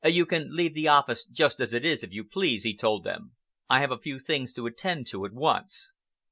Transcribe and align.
"You 0.03 0.25
can 0.25 0.55
leave 0.55 0.73
the 0.73 0.87
office 0.87 1.23
just 1.25 1.59
as 1.59 1.75
it 1.75 1.85
is, 1.85 2.01
if 2.01 2.11
you 2.11 2.23
please," 2.23 2.63
he 2.63 2.75
told 2.75 3.03
them. 3.03 3.33
"I 3.69 3.81
have 3.81 3.91
a 3.91 3.99
few 3.99 4.17
things 4.17 4.51
to 4.53 4.65
attend 4.65 5.05
to 5.11 5.25
at 5.25 5.31
once." 5.31 5.91